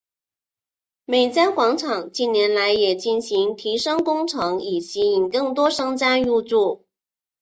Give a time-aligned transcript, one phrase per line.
[1.05, 6.87] 美嘉广场近年来也进行提升工程以吸引更多商家入住。